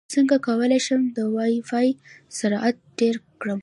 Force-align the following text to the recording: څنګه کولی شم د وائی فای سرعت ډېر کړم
څنګه 0.13 0.35
کولی 0.47 0.79
شم 0.85 1.01
د 1.17 1.19
وائی 1.35 1.57
فای 1.69 1.87
سرعت 2.37 2.75
ډېر 2.99 3.15
کړم 3.41 3.59